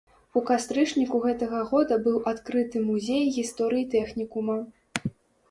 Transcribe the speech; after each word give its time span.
У 0.39 0.41
кастрычніку 0.45 1.19
гэтага 1.25 1.59
года 1.73 1.97
быў 2.07 2.17
адкрыты 2.31 2.77
музей 2.87 3.23
гісторыі 3.37 3.87
тэхнікума. 3.99 4.59